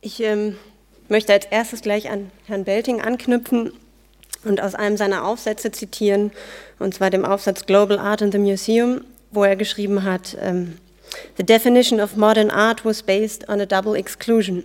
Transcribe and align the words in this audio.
Ich 0.00 0.20
ähm, 0.20 0.56
möchte 1.08 1.32
als 1.32 1.46
erstes 1.46 1.82
gleich 1.82 2.10
an 2.10 2.30
Herrn 2.46 2.64
Belting 2.64 3.00
anknüpfen 3.00 3.72
und 4.44 4.60
aus 4.60 4.74
einem 4.74 4.96
seiner 4.96 5.24
Aufsätze 5.24 5.72
zitieren, 5.72 6.30
und 6.78 6.94
zwar 6.94 7.10
dem 7.10 7.24
Aufsatz 7.24 7.66
Global 7.66 7.98
Art 7.98 8.22
in 8.22 8.30
the 8.30 8.38
Museum, 8.38 9.04
wo 9.30 9.44
er 9.44 9.56
geschrieben 9.56 10.04
hat, 10.04 10.36
ähm, 10.40 10.78
The 11.36 11.42
definition 11.42 12.00
of 12.00 12.16
modern 12.16 12.50
art 12.50 12.84
was 12.84 13.02
based 13.02 13.48
on 13.48 13.60
a 13.60 13.66
double 13.66 13.94
exclusion. 13.94 14.64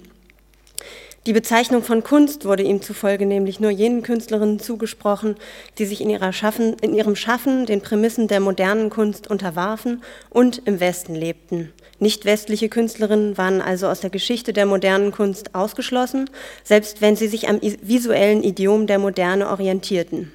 Die 1.26 1.32
Bezeichnung 1.32 1.84
von 1.84 2.04
Kunst 2.04 2.44
wurde 2.44 2.64
ihm 2.64 2.82
zufolge 2.82 3.26
nämlich 3.26 3.62
nur 3.62 3.72
jenen 3.72 4.04
Künstlerinnen 4.04 4.60
zugesprochen, 4.60 5.36
die 5.78 5.86
sich 5.86 6.02
in, 6.02 6.34
Schaffen, 6.34 6.76
in, 6.82 6.94
ihrem 6.94 7.16
Schaffen 7.16 7.66
den 7.66 7.80
Prämissen 7.80 8.28
der 8.28 8.42
modernen 8.42 8.90
Kunst 8.90 9.30
unterwarfen 9.30 10.04
und 10.30 10.64
im 10.66 10.82
Westen 10.82 11.16
lebten. 11.16 11.72
Nicht 11.98 12.26
westliche 12.26 12.68
Künstlerinnen 12.68 13.38
waren 13.38 13.62
also 13.62 13.88
aus 13.88 14.02
der 14.02 14.10
Geschichte 14.10 14.52
der 14.52 14.66
modernen 14.66 15.14
Kunst 15.14 15.56
ausgeschlossen, 15.56 16.30
selbst 16.66 17.02
wenn 17.02 17.16
sie 17.16 17.30
sich 17.30 17.48
am 17.48 17.62
visuellen 17.62 18.44
Idiom 18.44 18.86
der 18.86 19.00
Moderne 19.00 19.50
orientierten. 19.50 20.34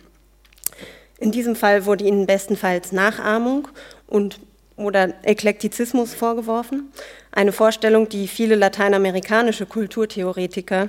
In 1.19 1.33
diesem 1.33 1.55
Fall 1.55 1.85
wurde 1.85 2.05
ihnen 2.05 2.27
bestenfalls 2.27 2.93
Nachahmung 2.93 3.69
und 4.07 4.41
oder 4.79 5.15
Eklektizismus 5.23 6.15
vorgeworfen, 6.15 6.91
eine 7.33 7.53
Vorstellung, 7.53 8.09
die 8.09 8.29
viele 8.29 8.55
lateinamerikanische 8.55 9.67
Kulturtheoretiker 9.67 10.89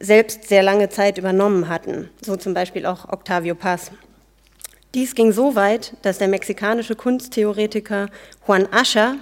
selbst 0.00 0.48
sehr 0.48 0.62
lange 0.62 0.88
Zeit 0.88 1.18
übernommen 1.18 1.68
hatten, 1.68 2.10
so 2.24 2.36
zum 2.36 2.54
Beispiel 2.54 2.86
auch 2.86 3.08
Octavio 3.08 3.54
Paz. 3.54 3.90
Dies 4.94 5.14
ging 5.14 5.32
so 5.32 5.54
weit, 5.54 5.94
dass 6.02 6.18
der 6.18 6.28
mexikanische 6.28 6.96
Kunsttheoretiker 6.96 8.08
Juan 8.46 8.66
Ascher 8.70 9.16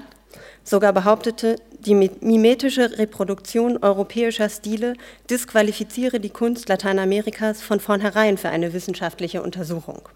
sogar 0.62 0.92
behauptete, 0.92 1.56
die 1.80 1.94
mimetische 1.94 2.98
Reproduktion 2.98 3.78
europäischer 3.78 4.48
Stile 4.48 4.94
disqualifiziere 5.28 6.20
die 6.20 6.30
Kunst 6.30 6.68
Lateinamerikas 6.68 7.60
von 7.60 7.80
vornherein 7.80 8.38
für 8.38 8.48
eine 8.48 8.72
wissenschaftliche 8.72 9.42
Untersuchung. 9.42 10.08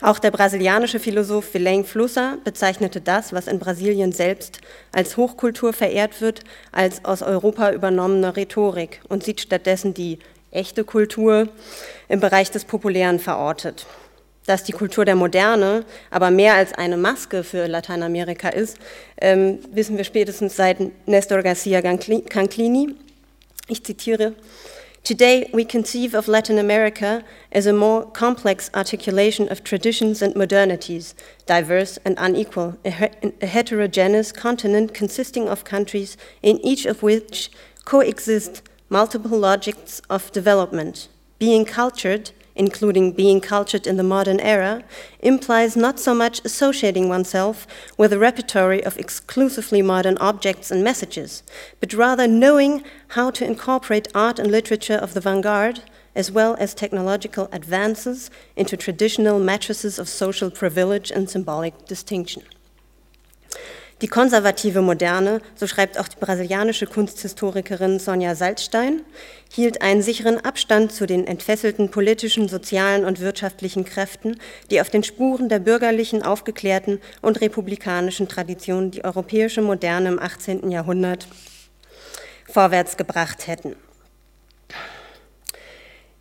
Auch 0.00 0.20
der 0.20 0.30
brasilianische 0.30 1.00
Philosoph 1.00 1.52
Vilain 1.52 1.84
Flusser 1.84 2.38
bezeichnete 2.44 3.00
das, 3.00 3.32
was 3.32 3.48
in 3.48 3.58
Brasilien 3.58 4.12
selbst 4.12 4.60
als 4.92 5.16
Hochkultur 5.16 5.72
verehrt 5.72 6.20
wird, 6.20 6.42
als 6.70 7.04
aus 7.04 7.22
Europa 7.22 7.72
übernommene 7.72 8.36
Rhetorik 8.36 9.00
und 9.08 9.24
sieht 9.24 9.40
stattdessen 9.40 9.94
die 9.94 10.20
echte 10.52 10.84
Kultur 10.84 11.48
im 12.08 12.20
Bereich 12.20 12.52
des 12.52 12.64
Populären 12.64 13.18
verortet. 13.18 13.86
Dass 14.46 14.62
die 14.62 14.72
Kultur 14.72 15.04
der 15.04 15.16
Moderne 15.16 15.84
aber 16.10 16.30
mehr 16.30 16.54
als 16.54 16.72
eine 16.72 16.96
Maske 16.96 17.42
für 17.42 17.66
Lateinamerika 17.66 18.50
ist, 18.50 18.78
ähm, 19.20 19.58
wissen 19.72 19.96
wir 19.96 20.04
spätestens 20.04 20.54
seit 20.54 20.78
Nestor 21.08 21.42
Garcia 21.42 21.82
Canclini. 21.82 22.94
Ich 23.66 23.84
zitiere, 23.84 24.32
Today, 25.08 25.48
we 25.54 25.64
conceive 25.64 26.12
of 26.12 26.28
Latin 26.28 26.58
America 26.58 27.24
as 27.50 27.64
a 27.64 27.72
more 27.72 28.04
complex 28.10 28.68
articulation 28.74 29.48
of 29.48 29.64
traditions 29.64 30.20
and 30.20 30.34
modernities, 30.34 31.14
diverse 31.46 31.98
and 32.04 32.14
unequal, 32.18 32.76
a, 32.84 33.10
a 33.40 33.46
heterogeneous 33.46 34.32
continent 34.32 34.92
consisting 34.92 35.48
of 35.48 35.64
countries 35.64 36.18
in 36.42 36.58
each 36.58 36.84
of 36.84 37.02
which 37.02 37.50
coexist 37.86 38.60
multiple 38.90 39.38
logics 39.38 40.02
of 40.10 40.30
development. 40.30 41.08
Being 41.38 41.64
cultured, 41.64 42.32
including 42.58 43.12
being 43.12 43.40
cultured 43.40 43.86
in 43.86 43.96
the 43.96 44.02
modern 44.02 44.40
era, 44.40 44.82
implies 45.20 45.76
not 45.76 45.98
so 45.98 46.12
much 46.12 46.44
associating 46.44 47.08
oneself 47.08 47.66
with 47.96 48.12
a 48.12 48.18
repertory 48.18 48.84
of 48.84 48.98
exclusively 48.98 49.80
modern 49.80 50.18
objects 50.18 50.70
and 50.70 50.84
messages, 50.84 51.42
but 51.80 51.94
rather 51.94 52.26
knowing 52.26 52.82
how 53.08 53.30
to 53.30 53.46
incorporate 53.46 54.08
art 54.14 54.38
and 54.38 54.50
literature 54.50 54.96
of 54.96 55.14
the 55.14 55.20
vanguard, 55.20 55.82
as 56.14 56.32
well 56.32 56.56
as 56.58 56.74
technological 56.74 57.48
advances, 57.52 58.30
into 58.56 58.76
traditional 58.76 59.38
matrices 59.38 59.98
of 59.98 60.08
social 60.08 60.50
privilege 60.50 61.12
and 61.12 61.30
symbolic 61.30 61.86
distinction. 61.86 62.42
Die 64.00 64.06
konservative 64.06 64.80
Moderne, 64.80 65.40
so 65.56 65.66
schreibt 65.66 65.98
auch 65.98 66.06
die 66.06 66.18
brasilianische 66.20 66.86
Kunsthistorikerin 66.86 67.98
Sonja 67.98 68.36
Salzstein, 68.36 69.02
hielt 69.52 69.82
einen 69.82 70.02
sicheren 70.02 70.38
Abstand 70.38 70.92
zu 70.92 71.04
den 71.04 71.26
entfesselten 71.26 71.90
politischen, 71.90 72.48
sozialen 72.48 73.04
und 73.04 73.18
wirtschaftlichen 73.18 73.84
Kräften, 73.84 74.38
die 74.70 74.80
auf 74.80 74.88
den 74.88 75.02
Spuren 75.02 75.48
der 75.48 75.58
bürgerlichen, 75.58 76.22
aufgeklärten 76.22 77.00
und 77.22 77.40
republikanischen 77.40 78.28
Tradition 78.28 78.92
die 78.92 79.04
europäische 79.04 79.62
Moderne 79.62 80.10
im 80.10 80.18
18. 80.20 80.70
Jahrhundert 80.70 81.26
vorwärts 82.48 82.96
gebracht 82.96 83.48
hätten. 83.48 83.74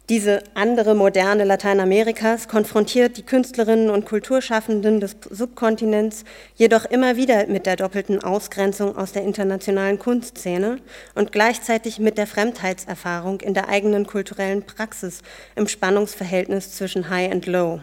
Diese 0.10 0.42
andere 0.54 0.96
moderne 0.96 1.44
Lateinamerikas 1.44 2.48
konfrontiert 2.48 3.18
die 3.18 3.24
Künstlerinnen 3.24 3.90
und 3.90 4.06
Kulturschaffenden 4.06 5.02
des 5.02 5.18
Subkontinents 5.30 6.24
jedoch 6.56 6.86
immer 6.86 7.18
wieder 7.18 7.46
mit 7.48 7.66
der 7.66 7.76
doppelten 7.76 8.24
Ausgrenzung 8.24 8.96
aus 8.96 9.12
der 9.12 9.24
internationalen 9.24 10.00
Kunstszene 10.00 10.78
und 11.14 11.34
gleichzeitig 11.34 12.00
mit 12.00 12.18
der 12.18 12.26
Fremdheitserfahrung 12.26 13.42
in 13.42 13.54
der 13.54 13.68
eigenen 13.68 14.08
kulturellen 14.08 14.64
Praxis 14.64 15.24
im 15.58 15.68
Spannungsverhältnis 15.68 16.72
zwischen 16.72 17.10
High 17.10 17.34
und 17.34 17.46
Low. 17.46 17.82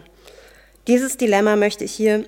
Dieses 0.87 1.17
Dilemma 1.17 1.55
möchte 1.55 1.83
ich 1.83 1.91
hier 1.91 2.23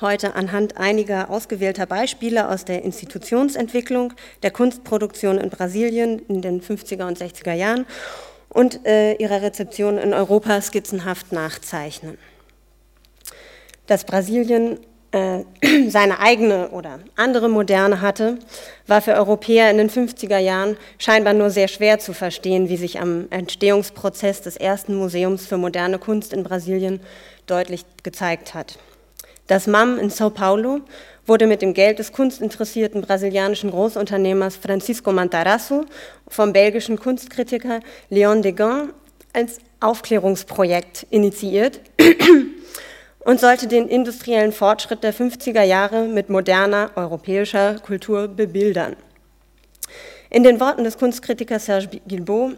heute 0.00 0.34
anhand 0.34 0.76
einiger 0.76 1.30
ausgewählter 1.30 1.86
Beispiele 1.86 2.48
aus 2.48 2.64
der 2.64 2.82
Institutionsentwicklung 2.82 4.12
der 4.42 4.50
Kunstproduktion 4.50 5.38
in 5.38 5.50
Brasilien 5.50 6.18
in 6.26 6.42
den 6.42 6.60
50er 6.60 7.06
und 7.06 7.16
60er 7.20 7.52
Jahren 7.52 7.86
und 8.48 8.86
äh, 8.86 9.14
ihrer 9.14 9.42
Rezeption 9.42 9.98
in 9.98 10.14
Europa 10.14 10.60
skizzenhaft 10.60 11.32
nachzeichnen. 11.32 12.18
Dass 13.86 14.04
Brasilien 14.04 14.78
äh, 15.12 15.44
seine 15.88 16.20
eigene 16.20 16.70
oder 16.70 17.00
andere 17.16 17.48
Moderne 17.48 18.00
hatte, 18.00 18.38
war 18.86 19.00
für 19.00 19.14
Europäer 19.14 19.70
in 19.70 19.78
den 19.78 19.90
50er 19.90 20.38
Jahren 20.38 20.76
scheinbar 20.98 21.32
nur 21.32 21.50
sehr 21.50 21.68
schwer 21.68 21.98
zu 21.98 22.12
verstehen, 22.12 22.68
wie 22.68 22.76
sich 22.76 23.00
am 23.00 23.26
Entstehungsprozess 23.30 24.42
des 24.42 24.56
ersten 24.56 24.94
Museums 24.94 25.46
für 25.46 25.56
moderne 25.56 25.98
Kunst 25.98 26.32
in 26.32 26.42
Brasilien 26.42 27.00
deutlich 27.46 27.84
gezeigt 28.02 28.54
hat. 28.54 28.78
Das 29.46 29.68
MAM 29.68 29.98
in 29.98 30.10
Sao 30.10 30.30
Paulo 30.30 30.80
wurde 31.24 31.46
mit 31.46 31.62
dem 31.62 31.72
Geld 31.72 32.00
des 32.00 32.12
kunstinteressierten 32.12 33.02
brasilianischen 33.02 33.70
Großunternehmers 33.70 34.56
Francisco 34.56 35.12
Mantarasso 35.12 35.84
vom 36.26 36.52
belgischen 36.52 36.98
Kunstkritiker 36.98 37.80
Leon 38.10 38.42
Degan 38.42 38.92
als 39.32 39.58
Aufklärungsprojekt 39.80 41.06
initiiert 41.10 41.80
und 43.20 43.38
sollte 43.38 43.68
den 43.68 43.86
industriellen 43.88 44.52
Fortschritt 44.52 45.04
der 45.04 45.14
50er 45.14 45.62
Jahre 45.62 46.06
mit 46.06 46.28
moderner 46.28 46.90
europäischer 46.96 47.78
Kultur 47.78 48.26
bebildern. 48.26 48.96
In 50.30 50.42
den 50.42 50.58
Worten 50.58 50.82
des 50.82 50.98
Kunstkritikers 50.98 51.66
Serge 51.66 52.00
Guilbault, 52.08 52.56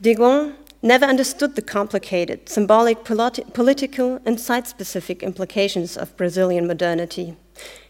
Degon 0.00 0.52
never 0.82 1.06
understood 1.06 1.56
the 1.56 1.62
complicated, 1.62 2.48
symbolic, 2.48 3.04
politi 3.04 3.52
political, 3.52 4.20
and 4.24 4.38
site 4.38 4.66
specific 4.66 5.22
implications 5.22 5.96
of 5.96 6.16
Brazilian 6.16 6.66
modernity. 6.66 7.36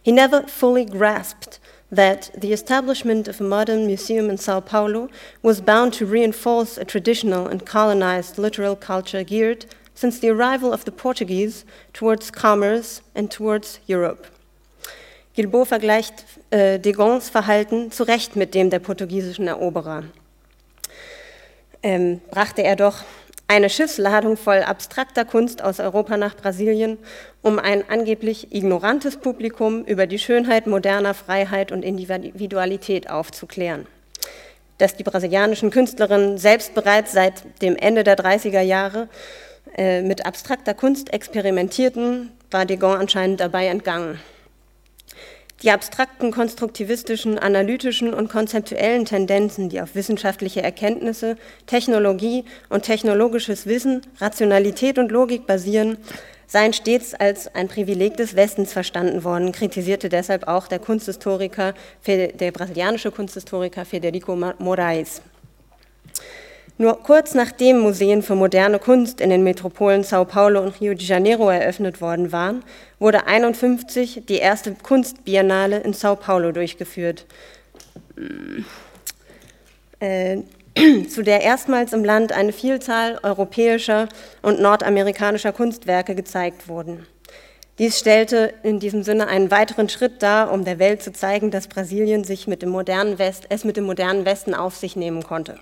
He 0.02 0.12
never 0.12 0.42
fully 0.42 0.84
grasped 0.84 1.58
that 1.90 2.30
the 2.36 2.52
establishment 2.52 3.28
of 3.28 3.40
a 3.40 3.44
modern 3.44 3.86
museum 3.86 4.30
in 4.30 4.36
Sao 4.36 4.60
Paulo 4.60 5.08
was 5.42 5.60
bound 5.60 5.92
to 5.94 6.06
reinforce 6.06 6.76
a 6.76 6.84
traditional 6.84 7.46
and 7.46 7.64
colonized 7.64 8.38
literal 8.38 8.76
culture 8.76 9.24
geared, 9.24 9.66
since 9.94 10.20
the 10.20 10.28
arrival 10.30 10.72
of 10.72 10.84
the 10.84 10.92
Portuguese, 10.92 11.64
towards 11.92 12.30
commerce 12.30 13.00
and 13.14 13.30
towards 13.30 13.80
Europe. 13.86 14.26
Gilbo 15.34 15.64
vergleicht 15.64 16.24
äh, 16.50 16.78
Degons 16.78 17.30
Verhalten 17.30 17.90
zu 17.90 18.04
Recht 18.04 18.36
mit 18.36 18.54
dem 18.54 18.70
der 18.70 18.80
portugiesischen 18.80 19.46
Eroberer. 19.46 20.04
Ähm, 21.82 22.20
brachte 22.30 22.62
er 22.62 22.76
doch 22.76 23.04
eine 23.46 23.70
Schiffsladung 23.70 24.36
voll 24.36 24.62
abstrakter 24.62 25.24
Kunst 25.24 25.62
aus 25.62 25.80
Europa 25.80 26.18
nach 26.18 26.36
Brasilien, 26.36 26.98
um 27.40 27.58
ein 27.58 27.82
angeblich 27.88 28.52
ignorantes 28.52 29.16
Publikum 29.16 29.84
über 29.84 30.06
die 30.06 30.18
Schönheit 30.18 30.66
moderner 30.66 31.14
Freiheit 31.14 31.72
und 31.72 31.82
Individualität 31.82 33.08
aufzuklären. 33.08 33.86
Dass 34.76 34.96
die 34.96 35.02
brasilianischen 35.02 35.70
Künstlerinnen 35.70 36.36
selbst 36.36 36.74
bereits 36.74 37.12
seit 37.12 37.62
dem 37.62 37.74
Ende 37.74 38.04
der 38.04 38.18
30er 38.18 38.60
Jahre 38.60 39.08
äh, 39.76 40.02
mit 40.02 40.26
abstrakter 40.26 40.74
Kunst 40.74 41.12
experimentierten, 41.12 42.30
war 42.50 42.66
Degon 42.66 42.98
anscheinend 42.98 43.40
dabei 43.40 43.66
entgangen. 43.66 44.20
Die 45.62 45.72
abstrakten, 45.72 46.30
konstruktivistischen, 46.30 47.36
analytischen 47.36 48.14
und 48.14 48.28
konzeptuellen 48.28 49.04
Tendenzen, 49.04 49.68
die 49.68 49.80
auf 49.80 49.96
wissenschaftliche 49.96 50.62
Erkenntnisse, 50.62 51.36
Technologie 51.66 52.44
und 52.68 52.84
technologisches 52.84 53.66
Wissen, 53.66 54.02
Rationalität 54.20 54.98
und 54.98 55.10
Logik 55.10 55.48
basieren, 55.48 55.98
seien 56.46 56.72
stets 56.72 57.12
als 57.12 57.52
ein 57.56 57.66
Privileg 57.66 58.16
des 58.16 58.36
Westens 58.36 58.72
verstanden 58.72 59.24
worden, 59.24 59.50
kritisierte 59.50 60.08
deshalb 60.08 60.46
auch 60.46 60.68
der 60.68 60.78
Kunsthistoriker, 60.78 61.74
der 62.06 62.52
brasilianische 62.52 63.10
Kunsthistoriker 63.10 63.84
Federico 63.84 64.36
Moraes. 64.36 65.22
Nur 66.80 67.02
kurz 67.02 67.34
nachdem 67.34 67.80
Museen 67.80 68.22
für 68.22 68.36
moderne 68.36 68.78
Kunst 68.78 69.20
in 69.20 69.30
den 69.30 69.42
Metropolen 69.42 70.04
Sao 70.04 70.24
Paulo 70.24 70.62
und 70.62 70.80
Rio 70.80 70.94
de 70.94 71.04
Janeiro 71.04 71.50
eröffnet 71.50 72.00
worden 72.00 72.30
waren, 72.30 72.62
wurde 73.00 73.26
1951 73.26 74.22
die 74.28 74.36
erste 74.36 74.74
Kunstbiennale 74.74 75.80
in 75.80 75.92
Sao 75.92 76.14
Paulo 76.14 76.52
durchgeführt, 76.52 77.26
äh, 79.98 80.38
zu 81.08 81.24
der 81.24 81.40
erstmals 81.40 81.92
im 81.92 82.04
Land 82.04 82.30
eine 82.30 82.52
Vielzahl 82.52 83.18
europäischer 83.24 84.08
und 84.42 84.60
nordamerikanischer 84.60 85.50
Kunstwerke 85.52 86.14
gezeigt 86.14 86.68
wurden. 86.68 87.08
Dies 87.80 87.98
stellte 87.98 88.54
in 88.62 88.78
diesem 88.78 89.02
Sinne 89.02 89.26
einen 89.26 89.50
weiteren 89.50 89.88
Schritt 89.88 90.22
dar, 90.22 90.52
um 90.52 90.64
der 90.64 90.78
Welt 90.78 91.02
zu 91.02 91.12
zeigen, 91.12 91.50
dass 91.50 91.66
Brasilien 91.66 92.22
sich 92.22 92.46
mit 92.46 92.62
dem 92.62 92.68
modernen 92.68 93.18
West, 93.18 93.46
es 93.48 93.64
mit 93.64 93.76
dem 93.76 93.84
modernen 93.84 94.24
Westen 94.24 94.54
auf 94.54 94.76
sich 94.76 94.94
nehmen 94.94 95.24
konnte. 95.24 95.58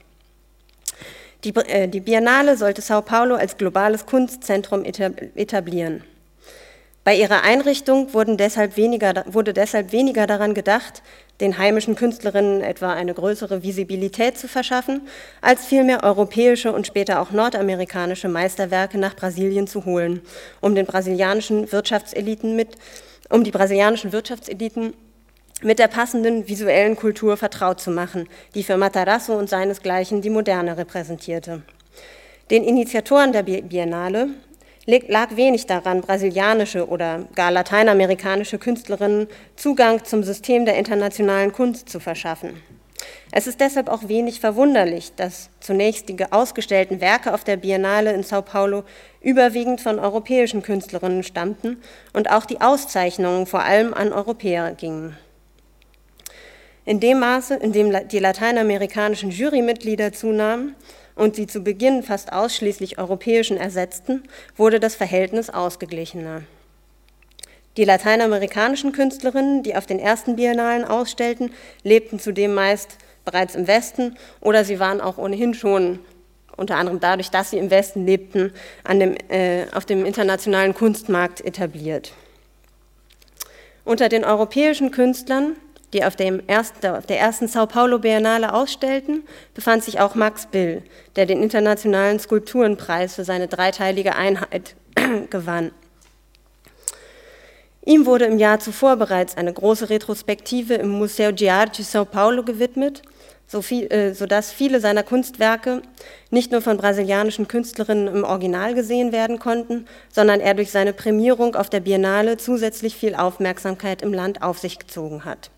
Die, 1.45 1.55
äh, 1.55 1.89
die 1.89 2.01
Biennale 2.01 2.57
sollte 2.57 2.83
Sao 2.83 3.03
Paulo 3.03 3.35
als 3.35 3.57
globales 3.57 4.07
Kunstzentrum 4.07 4.85
etablieren. 4.85 6.05
Bei 7.07 7.15
ihrer 7.15 7.45
Einrichtung 7.45 8.09
deshalb 8.37 8.77
weniger, 8.77 9.25
wurde 9.27 9.55
deshalb 9.55 9.93
weniger 9.93 10.27
daran 10.27 10.55
gedacht, 10.55 11.05
den 11.41 11.57
heimischen 11.57 11.95
Künstlerinnen 11.95 12.63
etwa 12.63 12.95
eine 12.95 13.15
größere 13.15 13.63
Visibilität 13.63 14.37
zu 14.37 14.49
verschaffen, 14.49 15.03
als 15.41 15.65
vielmehr 15.67 16.03
europäische 16.03 16.73
und 16.73 16.87
später 16.87 17.21
auch 17.21 17.31
nordamerikanische 17.31 18.27
Meisterwerke 18.27 18.99
nach 18.99 19.15
Brasilien 19.15 19.69
zu 19.69 19.85
holen, 19.85 20.21
um 20.61 20.75
den 20.75 20.87
brasilianischen 20.87 21.71
Wirtschaftseliten 21.71 22.57
mit, 22.57 22.77
um 23.31 23.45
die 23.45 23.53
brasilianischen 23.53 24.11
Wirtschaftseliten 24.11 24.95
mit 25.63 25.79
der 25.79 25.89
passenden 25.89 26.49
visuellen 26.49 26.97
Kultur 26.97 27.37
vertraut 27.37 27.81
zu 27.81 27.91
machen, 27.91 28.29
die 28.55 28.63
für 28.63 28.77
Matarazzo 28.77 29.39
und 29.39 29.49
seinesgleichen 29.49 30.21
die 30.21 30.31
Moderne 30.31 30.77
repräsentierte. 30.77 31.63
Den 32.51 32.63
Initiatoren 32.63 33.33
der 33.33 33.43
Biennale 33.43 34.29
lag 34.87 35.35
wenig 35.35 35.67
daran, 35.67 36.03
brasilianische 36.03 36.89
oder 36.89 37.27
gar 37.35 37.51
lateinamerikanische 37.51 38.59
Künstlerinnen 38.59 39.27
Zugang 39.57 40.05
zum 40.05 40.23
System 40.23 40.65
der 40.65 40.77
internationalen 40.77 41.53
Kunst 41.53 41.89
zu 41.89 42.01
verschaffen. 42.01 42.63
Es 43.33 43.47
ist 43.47 43.61
deshalb 43.61 43.89
auch 43.89 44.09
wenig 44.09 44.41
verwunderlich, 44.41 45.13
dass 45.17 45.51
zunächst 45.61 46.09
die 46.09 46.17
ausgestellten 46.31 47.01
Werke 47.01 47.35
auf 47.35 47.45
der 47.45 47.57
Biennale 47.57 48.13
in 48.13 48.23
Sao 48.23 48.43
Paulo 48.43 48.85
überwiegend 49.21 49.81
von 49.81 49.99
europäischen 49.99 50.63
Künstlerinnen 50.63 51.23
stammten 51.23 51.79
und 52.13 52.31
auch 52.31 52.47
die 52.47 52.61
Auszeichnungen 52.61 53.47
vor 53.47 53.63
allem 53.63 53.93
an 53.93 54.13
Europäer 54.13 54.73
gingen. 54.73 55.17
In 56.87 57.01
dem 57.01 57.19
Maße, 57.19 57.57
in 57.57 57.73
dem 57.73 57.93
die 58.09 58.21
lateinamerikanischen 58.21 59.33
Jurymitglieder 59.33 60.13
zunahmen 60.13 60.77
und 61.17 61.35
sie 61.35 61.49
zu 61.49 61.63
Beginn 61.63 62.05
fast 62.05 62.33
ausschließlich 62.33 62.97
europäischen 62.97 63.57
ersetzten, 63.57 64.23
wurde 64.57 64.79
das 64.79 64.95
Verhältnis 64.95 65.51
ausgeglichener. 65.51 66.43
Die 67.77 67.85
lateinamerikanischen 67.85 68.93
Künstlerinnen, 68.93 69.65
die 69.65 69.75
auf 69.75 69.87
den 69.87 69.99
ersten 69.99 70.37
Biennalen 70.37 70.85
ausstellten, 70.85 71.51
lebten 71.83 72.21
zudem 72.21 72.55
meist 72.55 72.99
bereits 73.25 73.57
im 73.57 73.67
Westen 73.67 74.17
oder 74.41 74.65
sie 74.65 74.79
waren 74.79 75.01
auch 75.01 75.19
ohnehin 75.19 75.55
schon, 75.55 75.99
unter 76.57 76.77
anderem 76.77 77.01
dadurch, 77.01 77.31
dass 77.31 77.51
sie 77.51 77.59
im 77.59 77.71
Westen 77.71 78.07
lebten, 78.07 78.53
dem, 78.89 79.17
äh, 79.29 79.67
auf 79.75 79.87
dem 79.87 80.07
internationalen 80.07 80.73
Kunstmarkt 80.73 81.45
etabliert. 81.45 82.13
Unter 83.85 84.09
den 84.09 84.25
europäischen 84.25 84.93
Künstlern 84.93 85.57
die 85.97 86.05
auf, 86.05 86.15
ersten, 86.47 86.87
auf 86.87 87.07
der 87.07 87.19
ersten 87.19 87.49
Sao 87.49 87.67
Paulo 87.67 87.99
Biennale 87.99 88.53
ausstellten, 88.53 89.25
befand 89.55 89.83
sich 89.83 89.99
auch 89.99 90.15
Max 90.15 90.47
Bill, 90.47 90.83
der 91.17 91.27
den 91.27 91.43
Internationalen 91.43 92.21
Skulpturenpreis 92.21 93.15
für 93.15 93.25
seine 93.25 93.49
dreiteilige 93.49 94.15
Einheit 94.15 94.77
gewann. 95.31 95.73
Ihm 97.85 98.05
wurde 98.05 98.27
im 98.27 98.39
Jahr 98.39 98.59
zuvor 98.59 98.97
bereits 98.97 99.37
eine 99.37 99.53
große 99.53 99.89
Retrospektive 99.89 100.75
im 100.75 100.91
Museo 100.91 101.31
Arte 101.49 101.83
Sao 101.83 102.05
Paulo 102.05 102.43
gewidmet, 102.43 103.03
so 103.47 103.63
viel, 103.63 103.87
äh, 103.93 104.13
sodass 104.13 104.51
viele 104.51 104.81
seiner 104.81 105.05
Kunstwerke 105.05 105.83
nicht 106.31 106.51
nur 106.51 106.63
von 106.63 106.77
brasilianischen 106.77 107.47
Künstlerinnen 107.47 108.09
im 108.09 108.25
Original 108.25 108.75
gesehen 108.75 109.13
werden 109.13 109.39
konnten, 109.39 109.87
sondern 110.13 110.41
er 110.41 110.55
durch 110.55 110.73
seine 110.73 110.93
Prämierung 110.93 111.55
auf 111.55 111.71
der 111.71 111.81
Biennale 111.81 112.37
zusätzlich 112.37 112.97
viel 112.97 113.15
Aufmerksamkeit 113.15 114.03
im 114.03 114.13
Land 114.13 114.43
auf 114.43 114.59
sich 114.59 114.81
gezogen 114.81 115.25
hat. 115.25 115.51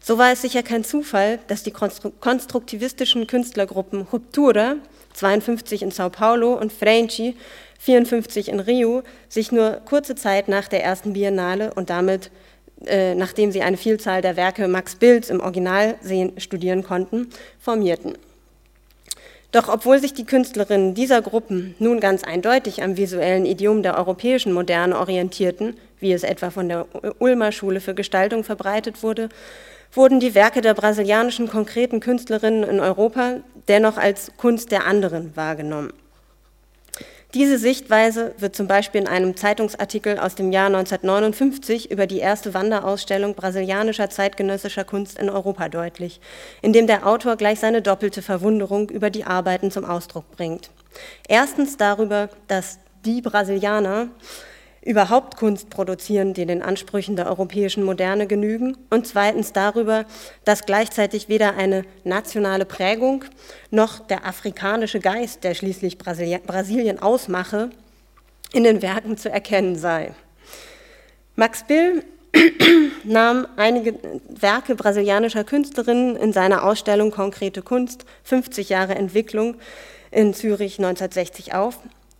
So 0.00 0.16
war 0.16 0.32
es 0.32 0.42
sicher 0.42 0.62
kein 0.62 0.84
Zufall, 0.84 1.38
dass 1.48 1.62
die 1.62 1.72
konstruktivistischen 1.72 3.26
Künstlergruppen 3.26 4.02
Ruptura, 4.02 4.76
52 5.14 5.82
in 5.82 5.90
Sao 5.90 6.08
Paulo, 6.08 6.54
und 6.54 6.72
Frente, 6.72 7.34
54 7.78 8.48
in 8.48 8.60
Rio, 8.60 9.02
sich 9.28 9.52
nur 9.52 9.80
kurze 9.84 10.14
Zeit 10.14 10.48
nach 10.48 10.68
der 10.68 10.82
ersten 10.82 11.12
Biennale 11.12 11.74
und 11.74 11.90
damit, 11.90 12.30
äh, 12.86 13.14
nachdem 13.14 13.52
sie 13.52 13.62
eine 13.62 13.76
Vielzahl 13.76 14.22
der 14.22 14.36
Werke 14.36 14.68
Max 14.68 14.96
Bilds 14.96 15.30
im 15.30 15.40
Original 15.40 15.96
sehen, 16.00 16.32
studieren 16.38 16.82
konnten, 16.82 17.28
formierten. 17.58 18.16
Doch 19.50 19.68
obwohl 19.68 19.98
sich 19.98 20.12
die 20.12 20.26
Künstlerinnen 20.26 20.94
dieser 20.94 21.22
Gruppen 21.22 21.74
nun 21.78 22.00
ganz 22.00 22.22
eindeutig 22.22 22.82
am 22.82 22.98
visuellen 22.98 23.46
Idiom 23.46 23.82
der 23.82 23.96
europäischen 23.96 24.52
Moderne 24.52 24.98
orientierten, 24.98 25.76
wie 26.00 26.12
es 26.12 26.22
etwa 26.22 26.50
von 26.50 26.68
der 26.68 26.86
Ulmer 27.18 27.50
Schule 27.50 27.80
für 27.80 27.94
Gestaltung 27.94 28.44
verbreitet 28.44 29.02
wurde, 29.02 29.30
wurden 29.92 30.20
die 30.20 30.34
Werke 30.34 30.60
der 30.60 30.74
brasilianischen 30.74 31.48
konkreten 31.48 32.00
Künstlerinnen 32.00 32.62
in 32.62 32.78
Europa 32.78 33.36
dennoch 33.68 33.96
als 33.96 34.32
Kunst 34.36 34.70
der 34.70 34.86
anderen 34.86 35.34
wahrgenommen. 35.34 35.92
Diese 37.34 37.58
Sichtweise 37.58 38.34
wird 38.38 38.56
zum 38.56 38.68
Beispiel 38.68 39.02
in 39.02 39.06
einem 39.06 39.36
Zeitungsartikel 39.36 40.18
aus 40.18 40.34
dem 40.34 40.50
Jahr 40.50 40.68
1959 40.68 41.90
über 41.90 42.06
die 42.06 42.20
erste 42.20 42.54
Wanderausstellung 42.54 43.34
brasilianischer 43.34 44.08
zeitgenössischer 44.08 44.84
Kunst 44.84 45.18
in 45.18 45.28
Europa 45.28 45.68
deutlich, 45.68 46.22
in 46.62 46.72
dem 46.72 46.86
der 46.86 47.06
Autor 47.06 47.36
gleich 47.36 47.60
seine 47.60 47.82
doppelte 47.82 48.22
Verwunderung 48.22 48.88
über 48.88 49.10
die 49.10 49.24
Arbeiten 49.24 49.70
zum 49.70 49.84
Ausdruck 49.84 50.30
bringt. 50.30 50.70
Erstens 51.28 51.76
darüber, 51.76 52.30
dass 52.46 52.78
die 53.04 53.20
Brasilianer 53.20 54.08
überhaupt 54.82 55.36
Kunst 55.36 55.70
produzieren, 55.70 56.34
die 56.34 56.46
den 56.46 56.62
Ansprüchen 56.62 57.16
der 57.16 57.26
europäischen 57.28 57.82
Moderne 57.82 58.26
genügen 58.26 58.76
und 58.90 59.06
zweitens 59.06 59.52
darüber, 59.52 60.04
dass 60.44 60.66
gleichzeitig 60.66 61.28
weder 61.28 61.56
eine 61.56 61.84
nationale 62.04 62.64
Prägung 62.64 63.24
noch 63.70 63.98
der 64.06 64.26
afrikanische 64.26 65.00
Geist, 65.00 65.44
der 65.44 65.54
schließlich 65.54 65.98
Brasilien 65.98 66.98
ausmache, 67.00 67.70
in 68.52 68.64
den 68.64 68.82
Werken 68.82 69.16
zu 69.16 69.30
erkennen 69.30 69.76
sei. 69.76 70.12
Max 71.36 71.64
Bill 71.66 72.02
nahm 73.04 73.46
einige 73.56 73.98
Werke 74.28 74.74
brasilianischer 74.74 75.44
Künstlerinnen 75.44 76.16
in 76.16 76.32
seiner 76.32 76.64
Ausstellung 76.64 77.10
Konkrete 77.10 77.62
Kunst, 77.62 78.04
50 78.24 78.68
Jahre 78.68 78.94
Entwicklung 78.94 79.56
in 80.10 80.34
Zürich 80.34 80.78
1960 80.78 81.54
auf 81.54 81.78